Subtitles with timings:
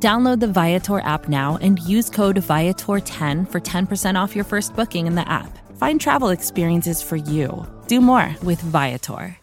[0.00, 5.08] Download the Viator app now and use code Viator10 for 10% off your first booking
[5.08, 5.58] in the app.
[5.76, 7.66] Find travel experiences for you.
[7.88, 9.36] Do more with Viator.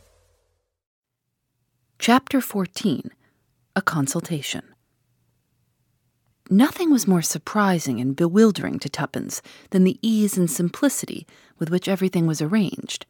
[1.99, 3.10] Chapter 14
[3.76, 4.63] A Consultation.
[6.49, 9.41] Nothing was more surprising and bewildering to Tuppence
[9.72, 11.27] than the ease and simplicity
[11.60, 13.05] with which everything was arranged,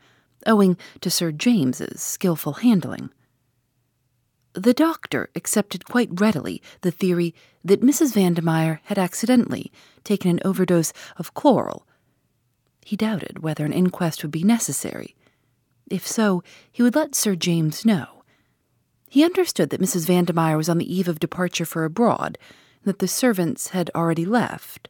[0.47, 3.11] owing to Sir James's skilful handling.
[4.55, 8.13] The doctor accepted quite readily the theory that Mrs.
[8.13, 9.69] Vandemeyer had accidentally
[10.05, 11.85] taken an overdose of chloral.
[12.85, 15.13] He doubted whether an inquest would be necessary.
[15.91, 18.23] If so, he would let Sir James know.
[19.09, 20.07] He understood that Mrs.
[20.07, 22.37] Vandemeyer was on the eve of departure for abroad,
[22.81, 24.87] and that the servants had already left.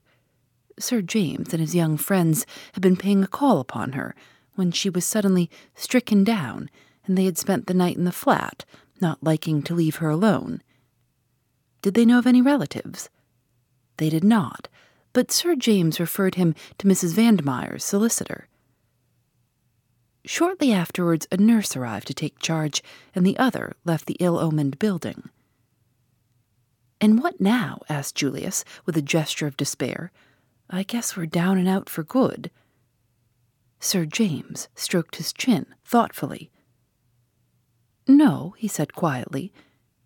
[0.78, 4.14] Sir James and his young friends had been paying a call upon her
[4.54, 6.70] when she was suddenly stricken down,
[7.08, 8.64] and they had spent the night in the flat
[9.02, 10.62] not liking to leave her alone.
[11.82, 13.10] Did they know of any relatives?
[13.98, 14.68] They did not,
[15.14, 17.14] but Sir James referred him to Mrs.
[17.14, 18.48] Vandemeyer's solicitor.
[20.26, 22.82] Shortly afterwards, a nurse arrived to take charge,
[23.14, 25.30] and the other left the ill omened building.
[27.00, 27.82] And what now?
[27.88, 30.12] asked Julius, with a gesture of despair.
[30.70, 32.50] I guess we're down and out for good.
[33.80, 36.50] Sir James stroked his chin thoughtfully.
[38.08, 39.52] No, he said quietly.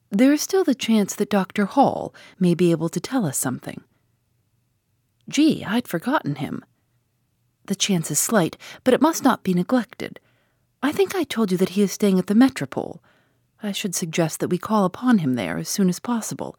[0.09, 1.65] There is still the chance that Dr.
[1.65, 3.83] Hall may be able to tell us something.
[5.27, 6.63] Gee, I'd forgotten him.
[7.67, 10.19] The chance is slight, but it must not be neglected.
[10.81, 13.03] I think I told you that he is staying at the Metropole.
[13.61, 16.57] I should suggest that we call upon him there as soon as possible.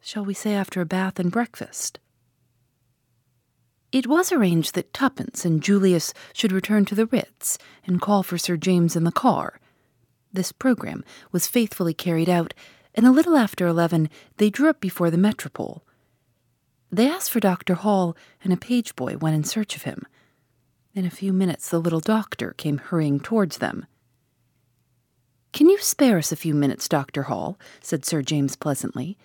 [0.00, 1.98] Shall we say after a bath and breakfast?
[3.92, 8.38] It was arranged that Tuppence and Julius should return to the Ritz and call for
[8.38, 9.60] Sir James in the car.
[10.32, 12.54] This program was faithfully carried out,
[12.94, 15.84] and a little after eleven they drew up before the Metropole.
[16.90, 17.74] They asked for Dr.
[17.74, 20.06] Hall, and a page boy went in search of him.
[20.94, 23.86] In a few minutes the little doctor came hurrying towards them.
[25.52, 27.24] Can you spare us a few minutes, Dr.
[27.24, 27.58] Hall?
[27.80, 29.16] said Sir James pleasantly.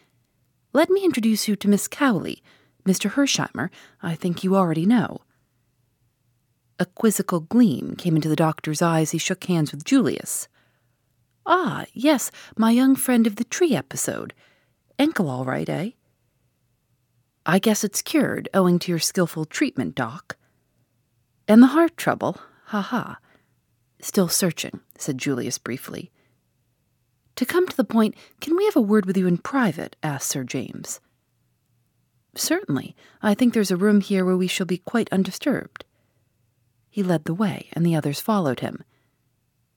[0.74, 2.42] Let me introduce you to Miss Cowley.
[2.86, 3.12] Mr.
[3.12, 3.70] Hersheimmer,
[4.02, 5.22] I think you already know.
[6.80, 10.48] A quizzical gleam came into the doctor's eyes as he shook hands with Julius.
[11.46, 14.34] Ah, yes, my young friend of the tree episode.
[15.00, 15.92] Ankle all right, eh?
[17.46, 20.38] I guess it's cured, owing to your skilful treatment, Doc.
[21.48, 23.18] And the heart trouble, ha ha.
[24.02, 26.12] Still searching, said Julius briefly.
[27.36, 29.96] To come to the point, can we have a word with you in private?
[30.04, 31.00] asked Sir James.
[32.36, 32.96] Certainly.
[33.22, 35.86] I think there's a room here where we shall be quite undisturbed.
[36.90, 38.84] He led the way, and the others followed him.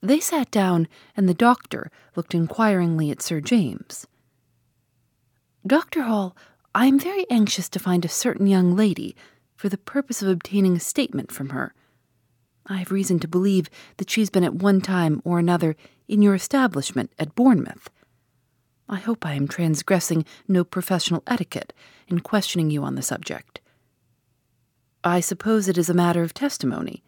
[0.05, 4.05] They sat down, and the doctor looked inquiringly at Sir James.
[5.65, 6.03] Dr.
[6.03, 6.37] Hall,
[6.75, 9.15] I am very anxious to find a certain young lady
[9.55, 11.73] for the purpose of obtaining a statement from her.
[12.67, 13.67] I have reason to believe
[13.97, 15.75] that she's been at one time or another
[16.07, 17.89] in your establishment at Bournemouth.
[18.87, 21.73] I hope I am transgressing no professional etiquette
[22.07, 23.59] in questioning you on the subject.
[25.03, 27.03] I suppose it is a matter of testimony.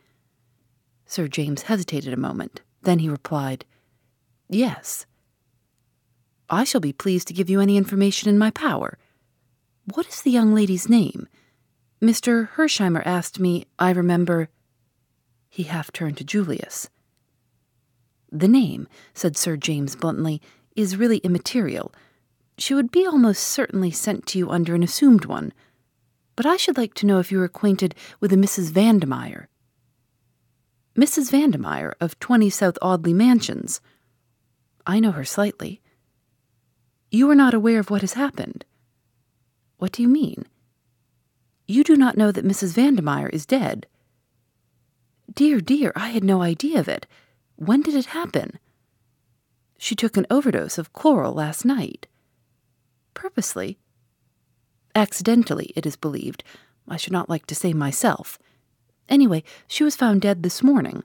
[1.06, 2.62] Sir James hesitated a moment.
[2.88, 3.66] Then he replied,
[4.48, 5.06] Yes.
[6.50, 8.98] I shall be pleased to give you any information in my power.
[9.94, 11.28] What is the young lady's name?
[12.02, 12.48] Mr.
[12.52, 14.48] Hersheimmer asked me, I remember.
[15.50, 16.90] He half turned to Julius.
[18.32, 20.42] The name, said Sir James bluntly,
[20.78, 21.94] is really immaterial.
[22.58, 25.52] She would be almost certainly sent to you under an assumed one.
[26.38, 28.72] But I should like to know if you are acquainted with a Mrs.
[28.72, 29.48] Vandemeyer.
[30.98, 31.32] Mrs.
[31.32, 33.82] Vandemeyer of 20 South Audley Mansions.
[34.88, 35.80] I know her slightly.
[37.12, 38.66] You are not aware of what has happened.
[39.78, 40.46] What do you mean?
[41.68, 42.74] You do not know that Mrs.
[42.74, 43.86] Vandemeyer is dead.
[45.32, 47.06] Dear, dear, I had no idea of it.
[47.58, 48.58] When did it happen?
[49.78, 52.08] She took an overdose of chloral last night.
[53.14, 53.78] Purposely?
[54.96, 56.44] Accidentally, it is believed.
[56.88, 58.40] I should not like to say myself.
[59.10, 61.04] Anyway, she was found dead this morning.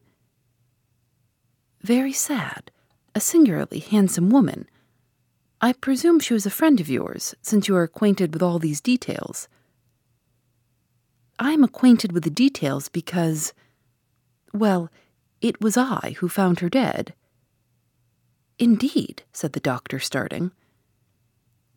[1.83, 2.71] Very sad.
[3.15, 4.69] A singularly handsome woman.
[5.61, 8.81] I presume she was a friend of yours, since you are acquainted with all these
[8.81, 9.49] details.
[11.39, 13.53] I am acquainted with the details because,
[14.53, 14.91] well,
[15.41, 17.15] it was I who found her dead.
[18.59, 20.53] Indeed, said the doctor, starting.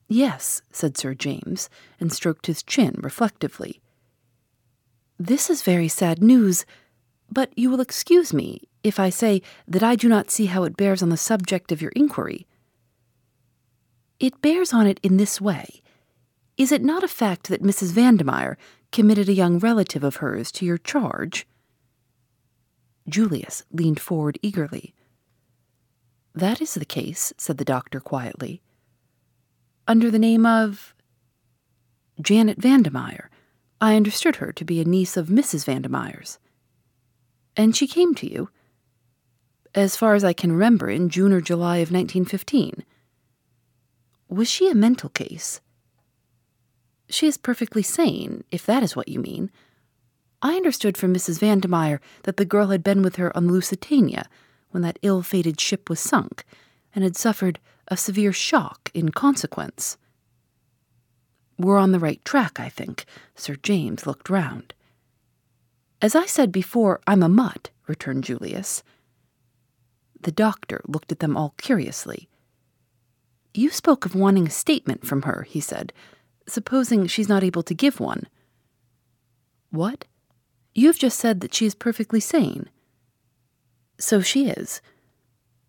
[0.07, 1.69] Yes, said Sir James,
[2.00, 3.81] and stroked his chin reflectively.
[5.18, 6.66] This is very sad news,
[7.32, 10.78] but you will excuse me if I say that I do not see how it
[10.78, 12.46] bears on the subject of your inquiry.
[14.20, 15.82] It bears on it in this way.
[16.58, 17.94] Is it not a fact that Mrs.
[17.94, 18.56] Vandemeyer
[18.92, 21.48] committed a young relative of hers to your charge?
[23.08, 24.94] Julius leaned forward eagerly.
[26.34, 28.62] That is the case, said the doctor quietly.
[29.88, 30.94] Under the name of.
[32.22, 33.28] Janet Vandemeyer.
[33.81, 35.66] I understood her to be a niece of Mrs.
[35.66, 36.39] Vandemeyer's.
[37.57, 38.50] And she came to you?
[39.74, 42.83] As far as I can remember, in June or July of 1915.
[44.30, 45.62] Was she a mental case?
[47.10, 49.51] She is perfectly sane, if that is what you mean.
[50.42, 51.39] I understood from Mrs.
[51.39, 54.28] Vandemeyer that the girl had been with her on the Lusitania
[54.71, 56.44] when that ill fated ship was sunk,
[56.94, 59.98] and had suffered a severe shock in consequence.
[61.57, 63.06] We're on the right track, I think.
[63.36, 64.74] Sir James looked round.
[66.02, 68.84] As I said before, I'm a mutt, returned Julius.
[70.22, 72.28] The doctor looked at them all curiously.
[73.54, 75.94] You spoke of wanting a statement from her, he said.
[76.48, 78.28] Supposing she's not able to give one.
[79.69, 80.06] What?
[80.74, 82.69] You have just said that she is perfectly sane.
[83.98, 84.81] So she is.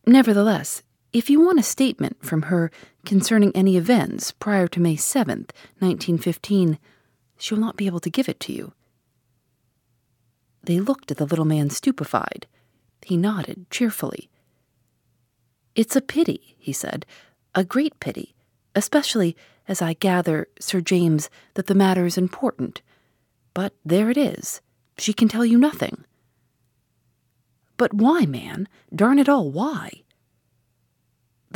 [0.05, 0.83] Nevertheless,
[1.17, 2.71] if you want a statement from her
[3.07, 6.79] concerning any events prior to May 7th, 1915,
[7.39, 8.75] she will not be able to give it to you.
[10.65, 12.47] They looked at the little man stupefied.
[13.01, 14.29] He nodded cheerfully.
[15.75, 17.07] It's a pity, he said,
[17.55, 18.35] a great pity,
[18.75, 22.83] especially as I gather, Sir James, that the matter is important.
[23.55, 24.61] But there it is.
[24.99, 26.05] She can tell you nothing.
[27.79, 28.69] But why, man?
[28.95, 30.03] Darn it all, why?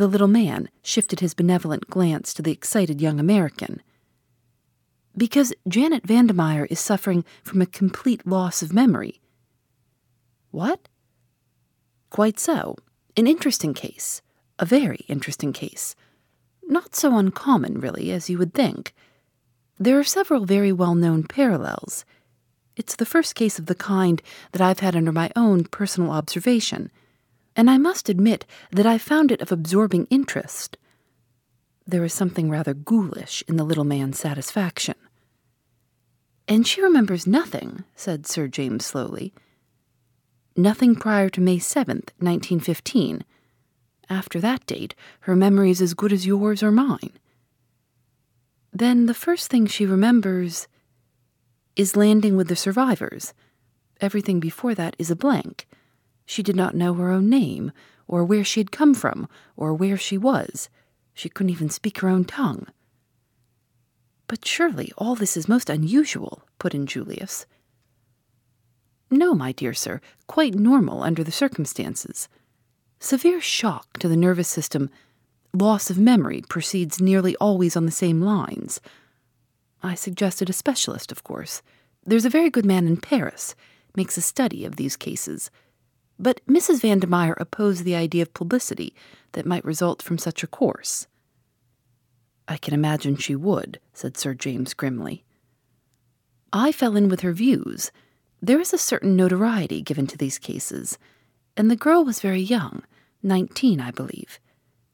[0.01, 3.83] The little man shifted his benevolent glance to the excited young American.
[5.15, 9.21] Because Janet Vandemeyer is suffering from a complete loss of memory.
[10.53, 10.89] What?
[12.09, 12.77] Quite so.
[13.15, 14.23] An interesting case.
[14.59, 15.95] A very interesting case.
[16.63, 18.95] Not so uncommon, really, as you would think.
[19.79, 22.07] There are several very well known parallels.
[22.75, 24.23] It's the first case of the kind
[24.53, 26.91] that I've had under my own personal observation,
[27.61, 30.79] and I must admit that I found it of absorbing interest.
[31.87, 34.95] There is something rather ghoulish in the little man's satisfaction.
[36.49, 39.35] And she remembers nothing, said Sir James slowly.
[40.57, 43.25] Nothing prior to May 7th, 1915.
[44.09, 44.95] After that date,
[45.29, 47.13] her memory is as good as yours or mine.
[48.73, 50.67] Then the first thing she remembers
[51.77, 53.35] is landing with the survivors.
[54.01, 55.67] Everything before that is a blank.
[56.31, 57.73] She did not know her own name,
[58.07, 60.69] or where she had come from, or where she was.
[61.13, 62.69] She couldn't even speak her own tongue.
[64.29, 67.47] But surely all this is most unusual, put in Julius.
[69.11, 72.29] No, my dear sir, quite normal under the circumstances.
[73.01, 74.89] Severe shock to the nervous system,
[75.53, 78.81] loss of memory proceeds nearly always on the same lines.
[79.83, 81.61] I suggested a specialist, of course.
[82.07, 83.57] There's a very good man in Paris,
[83.97, 85.51] makes a study of these cases.
[86.23, 86.83] But Mrs.
[86.83, 88.95] Vandemeyer opposed the idea of publicity
[89.33, 91.07] that might result from such a course.
[92.47, 95.25] I can imagine she would, said Sir James grimly.
[96.53, 97.91] I fell in with her views.
[98.43, 100.99] There is a certain notoriety given to these cases,
[101.57, 102.83] and the girl was very young,
[103.23, 104.39] nineteen, I believe.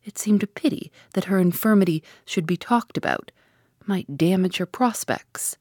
[0.05, 3.33] It seemed a pity that her infirmity should be talked about,
[3.85, 5.57] might damage her prospects.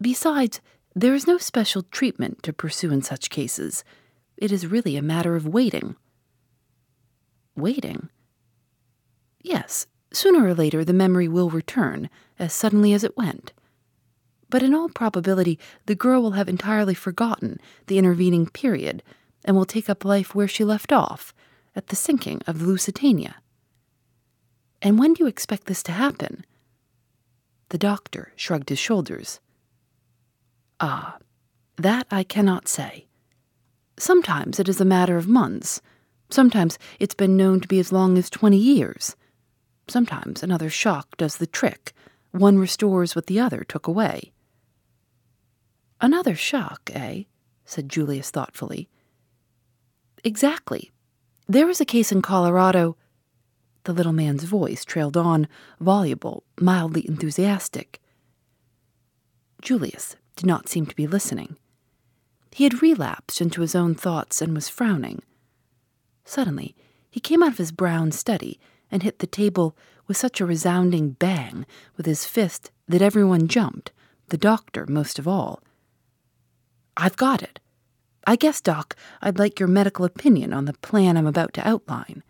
[0.00, 0.60] Besides,
[0.92, 3.84] there is no special treatment to pursue in such cases.
[4.36, 5.96] It is really a matter of waiting.
[7.56, 8.08] Waiting?
[9.42, 13.52] Yes, sooner or later the memory will return, as suddenly as it went.
[14.50, 19.02] But in all probability, the girl will have entirely forgotten the intervening period
[19.44, 21.34] and will take up life where she left off,
[21.76, 23.36] at the sinking of the Lusitania.
[24.80, 26.44] And when do you expect this to happen?
[27.70, 29.40] The doctor shrugged his shoulders.
[30.78, 31.18] Ah,
[31.76, 33.06] that I cannot say.
[33.98, 35.80] Sometimes it is a matter of months.
[36.30, 39.14] Sometimes it's been known to be as long as twenty years.
[39.88, 41.92] Sometimes another shock does the trick.
[42.32, 44.32] One restores what the other took away.
[46.00, 47.24] Another shock, eh?
[47.64, 48.88] said Julius thoughtfully.
[50.24, 50.90] Exactly.
[51.46, 52.96] There was a case in Colorado.
[53.84, 55.46] The little man's voice trailed on,
[55.78, 58.00] voluble, mildly enthusiastic.
[59.62, 61.56] Julius, did not seem to be listening.
[62.54, 65.22] He had relapsed into his own thoughts and was frowning.
[66.24, 66.76] Suddenly,
[67.10, 68.60] he came out of his brown study
[68.92, 73.90] and hit the table with such a resounding bang with his fist that everyone jumped,
[74.28, 75.64] the doctor most of all.
[76.96, 77.58] I've got it.
[78.24, 82.22] I guess, Doc, I'd like your medical opinion on the plan I'm about to outline.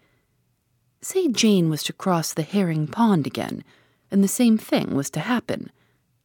[1.02, 3.62] Say Jane was to cross the herring pond again,
[4.10, 5.70] and the same thing was to happen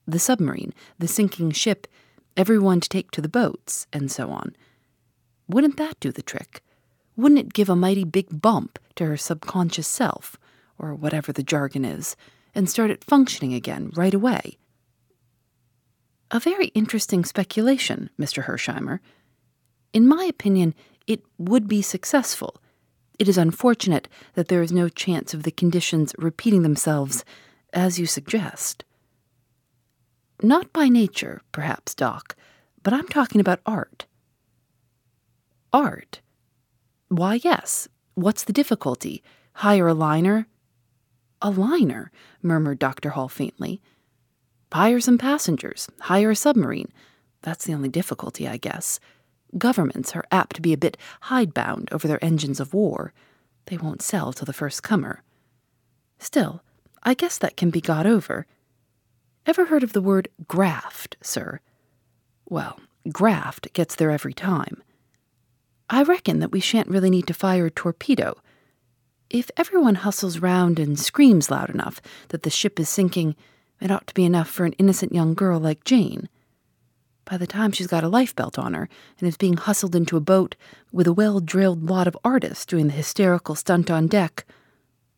[0.08, 1.86] the submarine, the sinking ship,
[2.40, 4.56] everyone to take to the boats, and so on.
[5.50, 6.64] Wouldn't that do the trick?
[7.18, 10.38] Wouldn't it give a mighty big bump to her subconscious self,
[10.78, 12.16] or whatever the jargon is,
[12.56, 14.58] and start it functioning again right away?
[16.32, 18.46] A very interesting speculation, Mr.
[18.46, 19.00] Hersheimmer.
[19.92, 20.74] In my opinion,
[21.08, 22.62] it would be successful.
[23.18, 27.26] It is unfortunate that there is no chance of the conditions repeating themselves,
[27.74, 28.86] as you suggest.
[30.42, 32.36] Not by nature, perhaps, Doc,
[32.82, 34.06] but I'm talking about art.
[35.74, 36.22] Art?
[37.10, 37.90] Why, yes.
[38.16, 39.22] What's the difficulty?
[39.54, 40.48] Hire a liner?
[41.42, 43.12] A liner, murmured Dr.
[43.12, 43.82] Hall faintly.
[44.72, 46.92] Hire some passengers, hire a submarine.
[47.42, 49.00] That's the only difficulty, I guess.
[49.58, 53.14] Governments are apt to be a bit hidebound over their engines of war.
[53.66, 55.24] They won't sell to the first comer.
[56.20, 56.62] Still,
[57.04, 58.46] I guess that can be got over.
[59.46, 61.60] Ever heard of the word graft, sir?
[62.48, 62.80] Well,
[63.12, 64.84] graft gets there every time.
[65.90, 68.36] I reckon that we shan't really need to fire a torpedo.
[69.30, 73.36] If everyone hustles round and screams loud enough that the ship is sinking,
[73.80, 76.30] it ought to be enough for an innocent young girl like Jane.
[77.26, 80.18] By the time she's got a life belt on her and is being hustled into
[80.18, 80.56] a boat
[80.92, 84.46] with a well drilled lot of artists doing the hysterical stunt on deck,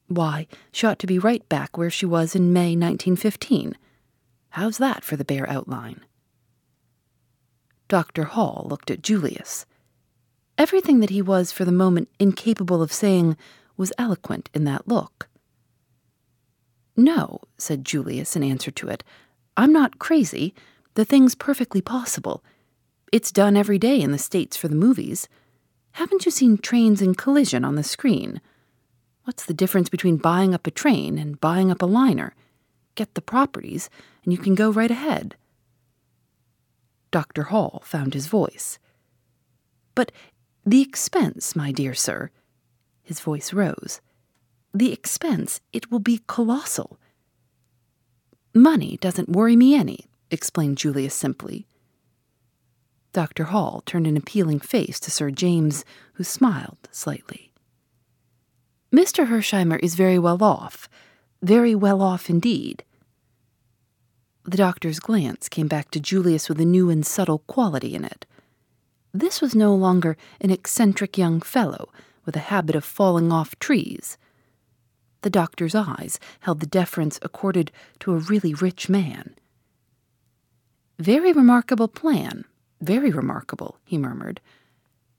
[0.08, 3.78] why, she ought to be right back where she was in May 1915.
[4.51, 6.01] How's that for the bare outline?
[7.88, 8.25] Dr.
[8.25, 9.65] Hall looked at Julius.
[10.58, 13.38] Everything that he was for the moment incapable of saying
[13.77, 15.29] was eloquent in that look.
[16.96, 19.03] No, said Julius in answer to it.
[19.55, 20.53] I'm not crazy.
[20.96, 22.43] The thing's perfectly possible.
[23.12, 25.29] It's done every day in the States for the movies.
[25.93, 28.41] Haven't you seen trains in collision on the screen?
[29.24, 32.36] What's the difference between buying up a train and buying up a liner?
[32.96, 33.90] Get the properties,
[34.24, 35.36] and you can go right ahead.
[37.12, 37.44] Dr.
[37.44, 38.80] Hall found his voice.
[39.96, 40.12] But
[40.66, 42.30] the expense, my dear sir.
[43.04, 44.00] His voice rose.
[44.74, 46.98] The expense, it will be colossal.
[48.54, 51.68] Money doesn't worry me any, explained Julius simply.
[53.14, 53.46] Dr.
[53.46, 55.84] Hall turned an appealing face to Sir James,
[56.14, 57.52] who smiled slightly.
[58.94, 59.28] Mr.
[59.28, 60.88] Hersheimmer is very well off,
[61.42, 62.84] very well off indeed.
[64.44, 68.26] The doctor's glance came back to Julius with a new and subtle quality in it.
[69.14, 71.90] This was no longer an eccentric young fellow
[72.26, 74.18] with a habit of falling off trees.
[75.22, 79.36] The doctor's eyes held the deference accorded to a really rich man.
[80.98, 82.46] Very remarkable plan,
[82.80, 84.42] very remarkable, he murmured.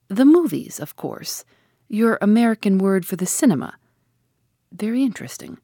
[0.09, 1.45] The movies, of course.
[1.88, 3.75] Your American word for the cinema.
[4.73, 5.59] Very interesting.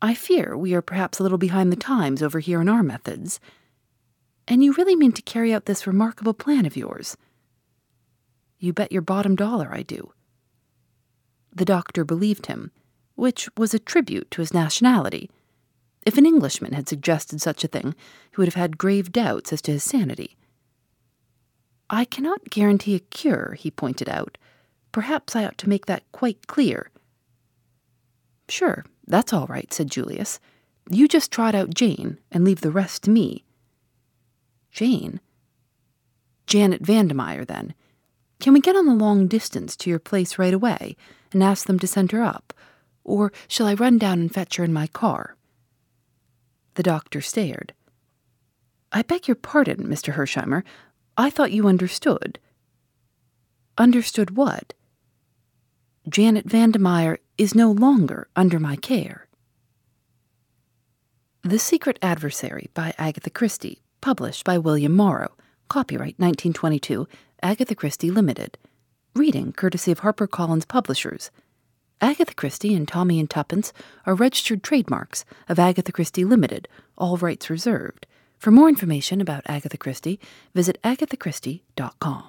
[0.00, 3.40] I fear we are perhaps a little behind the times over here in our methods.
[4.46, 7.16] And you really mean to carry out this remarkable plan of yours?
[8.58, 10.12] You bet your bottom dollar I do.
[11.52, 12.70] The doctor believed him,
[13.14, 15.30] which was a tribute to his nationality.
[16.06, 17.94] If an Englishman had suggested such a thing,
[18.30, 20.36] he would have had grave doubts as to his sanity.
[21.90, 24.38] I cannot guarantee a cure, he pointed out.
[24.92, 26.90] Perhaps I ought to make that quite clear.
[28.48, 30.38] Sure, that's all right, said Julius.
[30.90, 33.44] You just trot out Jane and leave the rest to me.
[34.70, 35.20] Jane?
[36.46, 37.74] Janet Vandemeyer, then.
[38.40, 40.96] Can we get on the long distance to your place right away
[41.32, 42.52] and ask them to send her up?
[43.04, 45.36] Or shall I run down and fetch her in my car?
[46.74, 47.74] The doctor stared.
[48.92, 50.14] I beg your pardon, Mr.
[50.14, 50.62] Hersheimmer.
[51.16, 52.38] I thought you understood.
[53.76, 54.74] Understood what?
[56.08, 59.28] Janet Vandemeyer is no longer under my care.
[61.42, 65.36] The Secret Adversary by Agatha Christie, published by William Morrow,
[65.68, 67.06] copyright 1922,
[67.42, 68.58] Agatha Christie Limited.
[69.14, 71.30] Reading courtesy of HarperCollins Publishers.
[72.00, 73.72] Agatha Christie and Tommy and Tuppence
[74.04, 78.06] are registered trademarks of Agatha Christie Limited, all rights reserved.
[78.38, 80.20] For more information about Agatha Christie,
[80.54, 82.28] visit agathachristie.com.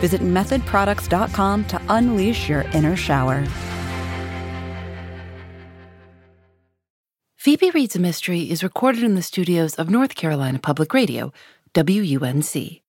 [0.00, 3.46] Visit methodproducts.com to unleash your inner shower.
[7.36, 11.32] Phoebe Reads a Mystery is recorded in the studios of North Carolina Public Radio,
[11.74, 12.82] WUNC.